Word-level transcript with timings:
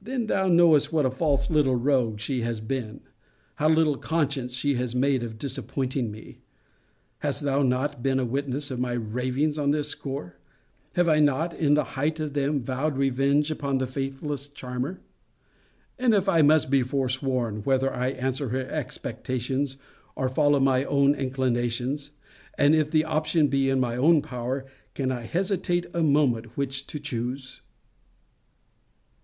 Then 0.00 0.26
thou 0.26 0.46
knowest 0.46 0.92
what 0.92 1.04
a 1.04 1.10
false 1.10 1.50
little 1.50 1.74
rogue 1.74 2.20
she 2.20 2.42
has 2.42 2.60
been. 2.60 3.00
How 3.56 3.68
little 3.68 3.96
conscience 3.96 4.54
she 4.54 4.74
has 4.76 4.94
made 4.94 5.24
of 5.24 5.40
disappointing 5.40 6.08
me. 6.12 6.38
Hast 7.18 7.42
thou 7.42 7.62
not 7.64 8.00
been 8.00 8.20
a 8.20 8.24
witness 8.24 8.70
of 8.70 8.78
my 8.78 8.92
ravings 8.92 9.58
on 9.58 9.72
this 9.72 9.88
score? 9.88 10.38
Have 10.92 11.08
I 11.08 11.18
not, 11.18 11.52
in 11.52 11.74
the 11.74 11.82
height 11.98 12.20
of 12.20 12.34
them, 12.34 12.62
vowed 12.62 12.96
revenge 12.96 13.50
upon 13.50 13.78
the 13.78 13.88
faithless 13.88 14.48
charmer? 14.48 15.00
And 15.98 16.14
if 16.14 16.28
I 16.28 16.42
must 16.42 16.70
be 16.70 16.84
forsworn, 16.84 17.64
whether 17.64 17.92
I 17.92 18.10
answer 18.10 18.50
her 18.50 18.70
expectations, 18.70 19.78
or 20.14 20.28
follow 20.28 20.60
my 20.60 20.84
own 20.84 21.12
inclinations; 21.16 22.12
and 22.56 22.72
if 22.72 22.88
the 22.92 23.04
option 23.04 23.48
be 23.48 23.68
in 23.68 23.80
my 23.80 23.96
own 23.96 24.22
power, 24.22 24.64
can 24.94 25.10
I 25.10 25.22
hesitate 25.24 25.86
a 25.92 26.04
moment 26.04 26.56
which 26.56 26.86
to 26.86 27.00
choose? 27.00 27.62